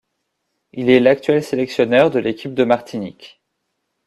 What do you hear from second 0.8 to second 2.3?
est l'actuel sélectionneur de